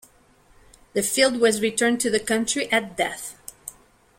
[0.93, 3.35] The field was returned to the country at death.